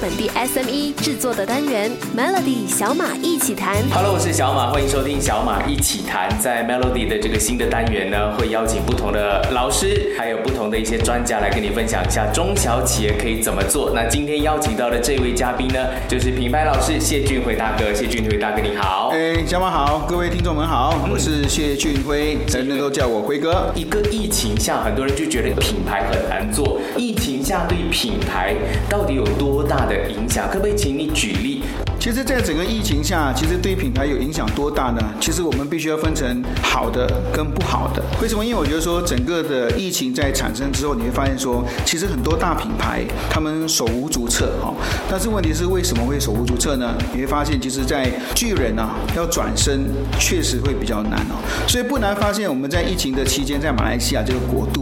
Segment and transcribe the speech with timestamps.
[0.00, 3.76] 本地 SME 制作的单元 Melody 小马一起谈。
[3.92, 6.30] Hello，我是小马，欢迎收听小马一起谈。
[6.40, 13.92] 在 Melody 的这个新的单元呢，会邀请不同的老师，还有不同的一些专家来跟你分享一下中小企业可以怎么做。
[13.94, 15.78] 那今天邀请到的这位嘉宾呢，
[16.08, 17.92] 就是品牌老师谢俊辉大哥。
[17.92, 23.70] 谢俊辉大哥你好，哎，小马好，各位听众们好，我是谢俊辉，人人都叫我辉哥。
[23.74, 28.56] 一个疫情下，很多人就觉得品牌很难做，疫评价对品牌
[28.88, 30.48] 到底有多大的影响？
[30.50, 31.49] 可不可以请你举例？
[32.00, 34.98] 其实，在整个疫情下，其实对品牌有影响多大呢？
[35.20, 38.02] 其实我们必须要分成好的跟不好的。
[38.22, 38.42] 为什么？
[38.42, 44.72] 因为我觉得说，整个的疫情在产生之后，你会发现说，其实很多大品牌他们手无足策哦。
[45.10, 46.96] 但是问题是，为什么会手无足策呢？
[47.12, 49.84] 你会发现，其实，在巨人啊要转身，
[50.18, 51.36] 确实会比较难哦。
[51.68, 54.80] 所以不难发现，我们在疫情的期间，在马来西亚这个国度，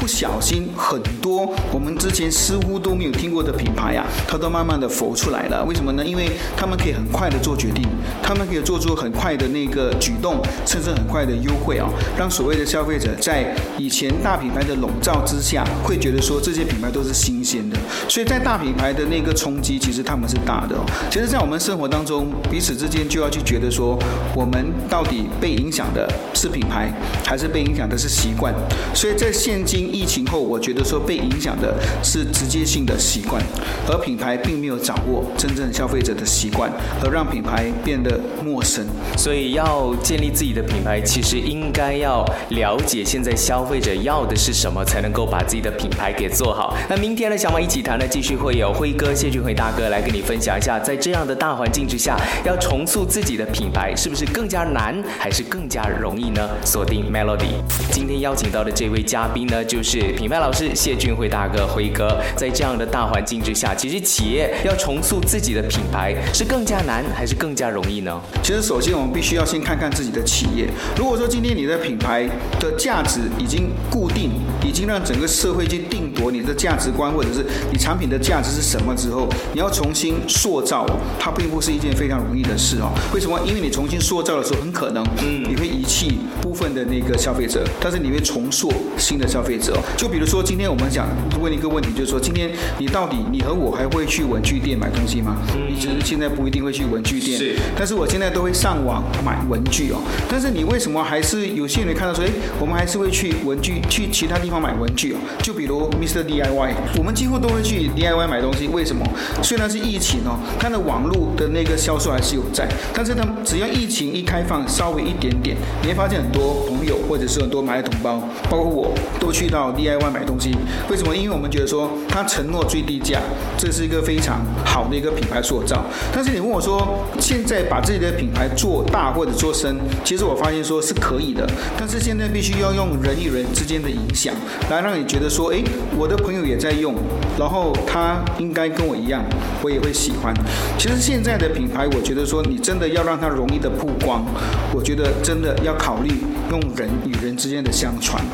[0.00, 5.64] 不小心很多我们之前似乎都没有听过的品牌啊，它都慢慢的浮出来了。
[5.64, 6.04] 为什么呢？
[6.04, 7.86] 因为他们可以很快的做决定，
[8.22, 17.76] 他们可以做出很快的那个举动，甚至很快的优惠啊，让所谓的消费者在以前大品牌的笼罩之下，会觉得说这些品牌都是新鲜的。
[18.08, 20.74] 所以在大品牌的那个冲击，其实他们是大的。
[21.10, 23.98] 其实，在我们生活当中，彼此之间就要去觉得说，
[24.34, 26.90] 我们到底被影响的是品牌，
[27.24, 28.54] 还是被影响的是习惯？
[28.94, 33.42] 所以在现今疫情后，我觉得说被影响的是直接性的习惯，
[33.88, 36.45] 而品牌并没有掌握真正消费者的习。
[36.46, 36.70] 习惯，
[37.02, 38.86] 而让品牌变得陌生。
[39.16, 46.76] 所以要建立自己的品牌，其实应该要了解现在消费者要的是什么，才能够把自己的品牌给做好。
[46.88, 56.48] 那明天的小马一起谈呢，继续会有辉哥谢俊辉大哥来跟你分享一下，在这样的大环境之下，要重塑自己的品牌，是不是更加难，还是更加容易呢？
[56.64, 57.56] 锁定 Melody，
[57.90, 62.16] 今天邀请到的这位嘉宾呢，就是品牌老师谢俊辉大哥辉哥。
[62.36, 66.14] 在这样的大环境之下，其实企业要重塑自己的品牌。
[66.36, 68.20] 是更加难还是更加容易呢？
[68.42, 70.68] 其实，首先我们必须要先看看自己的企业。
[70.94, 72.28] 如果说今天你的品牌
[72.60, 74.32] 的价值已经固定，
[74.62, 77.42] 已经让整个社会去定夺你的价值观，或者是
[77.72, 80.84] 你产品的价值是什么之后，你要重新塑造，
[81.18, 82.92] 它并不是一件非常容易的事哦。
[83.14, 83.40] 为什么？
[83.46, 89.78] 因为你重新塑造的时候，很可能，嗯，你会遗弃部分的那个消费者，但是你会重塑新的消费者。
[89.96, 91.08] 就比如说，今天我们想
[91.40, 95.34] 问一个问题，就是说，今天你到底你和我还会去文具店买东西吗？
[95.66, 96.25] 你只是现在。
[96.28, 97.56] 不一定会去文具店，是。
[97.76, 99.98] 但是我现在都会上网买文具哦。
[100.28, 105.16] 但是你为什么还是有些人看到说，哎，我们还是会去文具去其他地方买文具哦？
[105.42, 106.24] 就比如 Mr.
[106.24, 108.68] DIY，我们几乎都会去 DIY 买东西。
[108.68, 109.04] 为什么？
[109.42, 120.54] 虽然是疫情哦，它的网络的那个销售还是有在，但是呢，只要疫情一开放稍微一点点，你会发现很多朋友或者是很多买的同胞，包括我都去到 DIY 买东西。
[120.90, 121.16] 为什么？
[121.16, 123.20] 因为我们觉得说，他承诺最低价，
[123.56, 125.84] 这是一个非常好的一个品牌塑造。
[126.16, 131.46] 但是你问我说，现在把自己的品牌做大或者做深，其实我发现说是可以的。
[131.78, 134.34] 但是现在必须要用人与人之间的影响，
[134.70, 135.62] 来让你觉得说，哎，
[135.94, 136.94] 我的朋友也在用，
[137.38, 139.22] 然后他应该跟我一样，
[139.62, 140.32] 我也会喜欢。
[140.78, 144.24] 其实现在的品牌，我觉得说你真的要让它容易的曝光，
[144.72, 146.08] 我觉得真的要考虑
[146.50, 148.24] 用人与人之间的相传，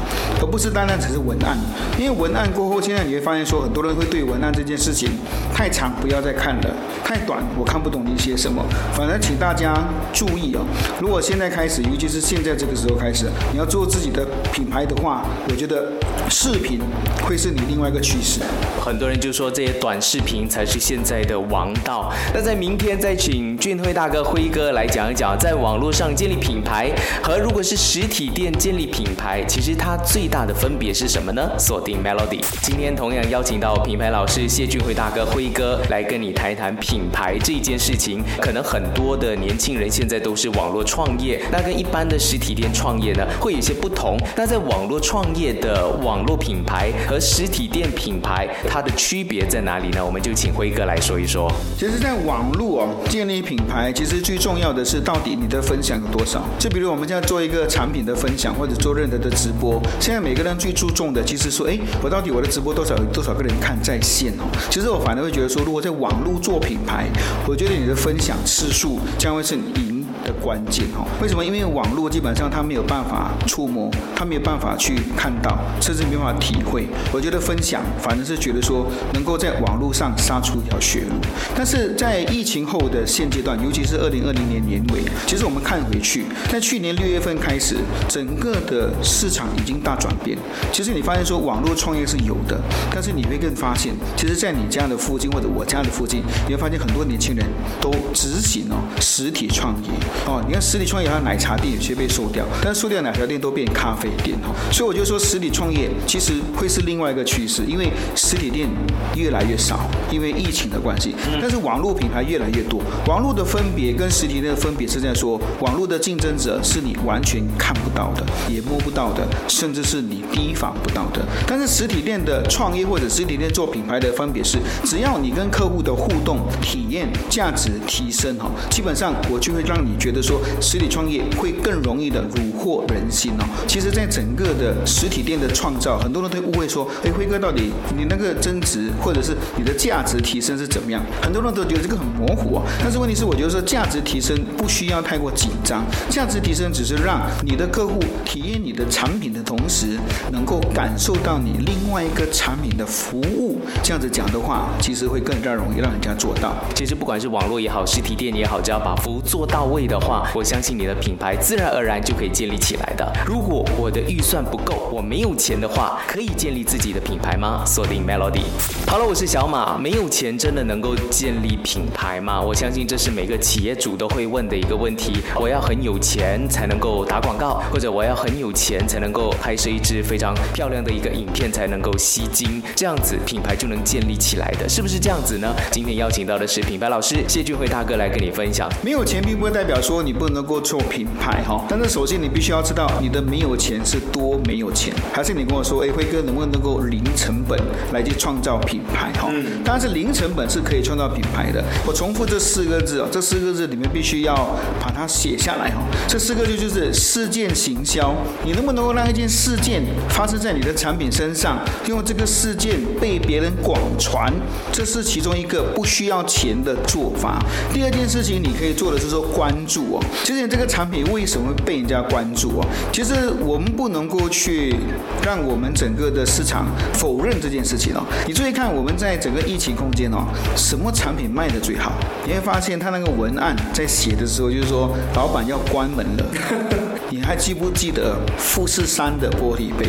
[0.40, 1.58] 而不是单单只是文案。
[1.98, 5.10] 因为文案过后，现在你会发现说，很多人会对文案这件事情
[5.52, 6.70] 太长不要再看了，
[7.02, 7.71] 太短我。
[7.72, 8.62] 看不懂你写什么，
[8.92, 9.74] 反正请大家
[10.12, 10.60] 注意哦。
[11.00, 15.90] 如果现在开始，尤其是现在这个时候开始，你要做自己的品牌的话，我觉得
[16.28, 16.82] 视频
[17.22, 18.42] 会是你另外一个趋势。
[18.78, 22.12] 很多人就说这些短视频才是现在的王道。
[22.34, 31.50] 那在明天再请俊辉大哥、辉哥来讲一讲，在网络上建立品牌和如果是实体店建立品牌，其实它最大的分别是什么呢？
[31.58, 37.61] 锁定 Melody，今天同样邀请到品牌老师谢俊辉大哥、辉哥来跟你谈一谈品牌这。
[37.62, 44.18] 一件事情，可能很多的年轻人现在都是网络创业，那跟一般的实体店创业呢，会有些不同。
[44.36, 50.04] 那在网络创业的网络品牌和实体店品牌，它的区别在哪里呢？
[50.04, 51.48] 我们就请辉哥来说一说。
[51.78, 56.42] 其实，在网络哦建立品牌，其实最重要的是到底你的分享有多少。
[56.58, 64.50] 就比如我们现在做一个产品的分享，或者做任何的直播，现在每个人最注重的，其实说，哎，我到底我的直播多少多少个人看在线哦。
[64.68, 67.06] 其实我反而会觉得说，如果在网络做品牌，
[67.46, 69.91] 我觉得你的分享次数将会是你。
[70.40, 71.06] 关键哦。
[71.20, 71.44] 为什么？
[71.44, 76.86] 因为网络基本上它没有办法触摸，它没有办法去看到，甚至没办法体会。
[77.12, 81.14] 我觉得分享反正是觉得说能够在网络上杀出一条血路。
[81.54, 87.76] 但是在疫情后的现阶段，尤其是二零二零年年尾，其实我们看回去，在去年六月份开始，
[88.08, 90.38] 整个的市场已经大转变。
[90.72, 92.60] 其实你发现说网络创业是有的，
[92.94, 97.44] 但是你会更发现，其实，在你家的附近或者我家的附近，你会发现很多年轻人
[97.80, 99.90] 都执行哦实体创业
[100.26, 100.42] 哦。
[100.46, 104.54] 你看实体创业，它奶茶店有些被收掉，但是收掉奶茶店都变咖啡店哦。
[104.70, 108.68] 所以我就说，实体创业其实会是另外一个趋势，因为实体店
[109.16, 109.80] 越来越少，
[110.10, 111.14] 因为疫情的关系。
[111.40, 121.24] 但是网络品牌越来越多，网络的分别跟实体店的分别是在说，网络的竞争者是你完全看不到的，也摸不到的，甚至是你提防不到的。
[121.46, 133.44] 但是实体店的创业或者实体店做品牌的分别是，只要你跟客户的互动体验价值提升哈，基本上我就会让你觉得说，实体创业会更容易的虏获人心哦。
[133.68, 141.00] 其实，在整个的实体店的创造，很多人都误会说，哎，辉哥到底你那个增值或者是你的价值提升是怎么样？
[141.22, 142.64] 很多人都觉得这个很模糊啊。
[142.80, 149.96] 但是问题是，我觉得说价值提升不需要太过紧张，价值提升只是让你的客户体验你的产品的同时，
[150.32, 153.60] 能够感受到你另外一个产品的服务。
[153.84, 156.56] 这样子讲的话，其实会更加容易让人家做到。
[156.74, 163.12] 其实不管是网络也好，实体店也好，只要把服务做到位的话，我相信你的品牌自然而然就可以建立起来的。
[163.26, 167.62] 如果我的预算不够，我没有钱的话，可以建立自己的品牌吗？
[167.66, 168.44] 锁定 Melody。
[168.86, 169.76] 好了，我是小马。
[169.76, 172.40] 没有钱真的能够建立品牌吗？
[172.40, 175.20] 我相信这是每个企业主都会问的一个问题。
[175.38, 185.54] 我要很有钱才能够打广告，或者我要很有钱才能够拍摄一支非常漂亮的一个影片才能够吸睛，这样子品牌就能建立起来的，是不是这样子呢？
[185.70, 188.70] 今天邀请到的是品牌老师谢俊辉大哥来跟你分享。
[188.82, 197.58] 没有钱并不代表说你不能够做品牌哈，但是首先你必须要知道你的没有钱是多没有钱，还是你跟我说，哎，辉哥能不能够零成本
[197.92, 199.28] 来去创造品牌哈？
[199.64, 201.62] 当然是零成本是可以创造品牌的。
[201.84, 204.34] 我重复这四个字哦，这四个字里面必须要
[204.80, 205.82] 把它写下来哈。
[206.06, 208.14] 这四个字就是事件行销，
[208.44, 211.58] 你能不能够让一件事件发生在你的产品身上，
[211.88, 214.32] 用这个事件被别人广传，
[214.70, 217.42] 这是其中一个不需要钱的做法。
[217.72, 222.66] 第二件事情你可以做的是说关注注哦，究竟这个产品为什么被人家关注哦？
[222.92, 224.76] 其实我们不能够去
[225.24, 228.04] 让我们整个的市场否认这件事情哦。
[228.26, 230.26] 你注意看，我们在整个疫情空间哦，
[230.56, 231.92] 什么产品卖的最好？
[232.26, 236.91] 你会发现他那个文案在写的时候，就是说老板要关门了。
[237.12, 239.86] 你还记不记得富士山的玻璃杯？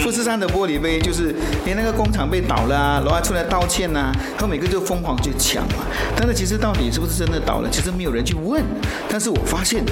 [0.00, 1.34] 富士山的玻璃杯就是
[1.66, 5.84] 连那个工厂被倒了啊，然后出来道歉呐，他每个就疯狂去抢嘛。
[6.16, 7.68] 但是其实到底是不是真的倒了？
[7.70, 8.64] 其实没有人去问。
[9.06, 9.84] 但是我发现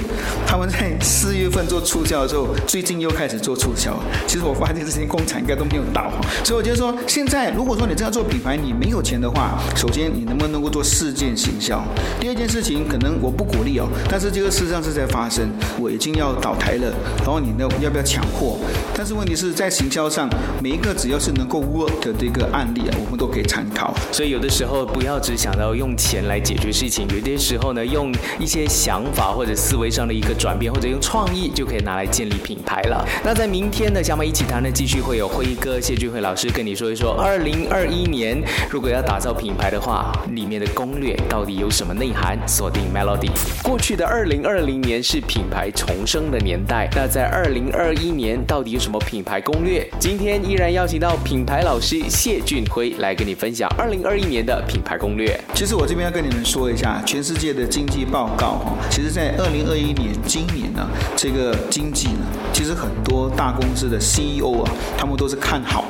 [0.47, 3.95] 他们在四月份做促销的时候，最近又开始做促销。
[4.25, 6.11] 其实我发现这些工厂应该都没有倒。
[6.43, 11.79] 所以我觉得说，现在如果说你真要做品牌，你没有钱的话，首先你能不能够做事件行销？
[12.19, 15.47] 第二件事情可能我不鼓励哦，但是这个事实上是在发生。
[15.79, 18.57] 我已经要倒台了，然后你呢要不要抢货？
[18.95, 20.29] 但是问题是在行销上，
[20.61, 23.93] 每一个只要是能够 work 的这个案例啊，我们都可以参考。
[24.11, 33.05] 所以有的时候不要只想到用钱来解决事情，有些时候呢，用一些想法或者思维上的一个转变，或者用创意就可以拿来建立品牌了。
[33.23, 42.37] 那在明天的小马一起谈呢，继续会有辉哥谢俊辉老师跟你说一说，二零二一年如果要打造品牌的话，里面的攻略到底有什么内涵？
[42.47, 43.31] 锁定 Melody。
[43.63, 49.87] 过去的二零二零年是品牌重生的年代，那在二零二一年到底有什么品牌攻略？
[49.99, 55.39] 今天依然邀请到品牌老师谢俊辉来跟你分享二零二一年的品牌攻略。
[55.53, 65.80] 其实我这边要跟你们说一下，全世界的经济报告哈，其实在二零二一年今年呢，这个经济呢，其实很多大公司的 CEO 啊，他们都是看好。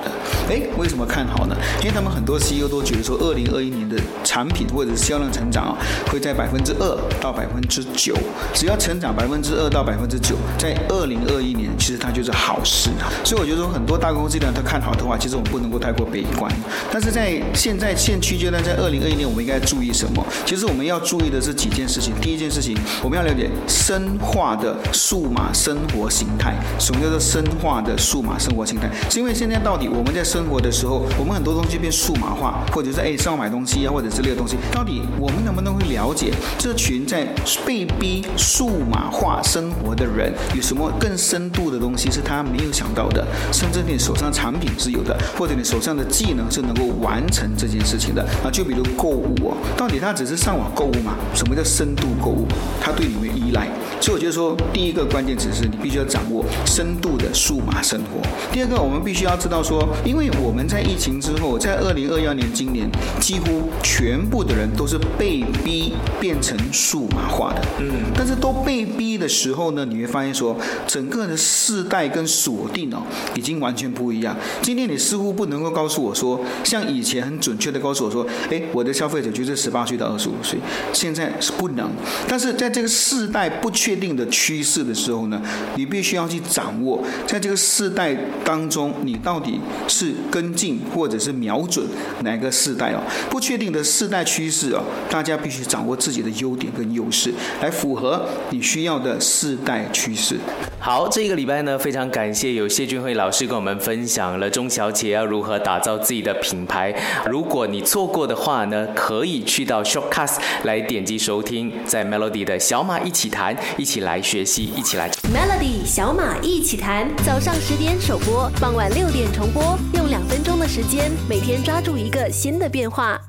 [0.49, 1.55] 哎，为什么看好呢？
[1.79, 5.77] 因为他们很多 CEO 都觉得说，二零二一年的产品或者是销量成长啊，
[6.11, 8.15] 会在百分之二到百分之九，
[8.53, 12.89] 只要成长百分之二到百分之九，在二零二一年其实它就是好事。
[13.23, 16.51] 所以我觉得说，很多大公司呢，他看好的话，其实我们不能够太过悲观。
[16.91, 20.25] 但是在现在现区阶段，在二零二一年，我们应该注意什么？
[20.45, 22.13] 其实我们要注意的是几件事情。
[22.21, 26.55] 第一件事情，我们要了解深化的数码生活形态。
[26.79, 28.89] 什么叫做深化的数码生活形态？
[29.09, 37.27] 是因为现在到底我们在生生活的时候，我们很多东西变数码化，或者是哎上网买东西啊，或者之类的东西，到底我们能不能会了解这群在
[37.63, 48.49] 被逼数码化生活的人有什么更深度的东西是他没有想到的，甚至你手上产品是有的，或者你手上的技能是能够完成这件事情的啊？
[48.51, 51.13] 就比如购物哦，到底他只是上网购物吗？
[51.35, 52.47] 什么叫深度购物？
[52.81, 53.67] 他对你们依赖，
[54.01, 58.27] 所以我觉得说，第一个关键词是你必须要掌握深度的数码生活。
[58.51, 67.61] 第二个，我们必须要知道说，因为我们在疫情之后，在二零二幺年今年，几乎全部的人都是被逼变成数码化的。
[67.79, 73.01] 嗯，但是都被逼的时候呢，你会发现说，整个的世代跟锁定哦，
[73.35, 74.35] 已经完全不一样。
[74.61, 80.59] 今天你似乎不能够告诉我说，像以前很准确的告诉我说，哎，我的消费者就是十八岁到二十五岁，
[80.93, 81.89] 现在是不能。
[82.27, 85.41] 但是在这个世代不确定的趋势的时候呢，
[85.75, 91.85] 你必须要去掌握，在这个世代当中，你到底是跟进或者是瞄准
[92.23, 93.01] 哪个世代哦？
[93.29, 100.37] 不确定的世代趋势哦，大家必须掌握自己的优点跟优势，来符合你需要的世代趋势。
[100.79, 106.93] 好，这个礼拜呢，非常感谢有谢俊慧老师跟我们分享了中小企业要如何打造自己的品牌。
[107.29, 123.20] 如果你错过的话呢，可以去到 Shortcast 来点击收听，在 Melody 的小马一起谈，一起来学习，一起来 Melody 小马一起谈，早上十点首播，傍晚六点重播，用两分钟的时间，每天抓住一个新的变化。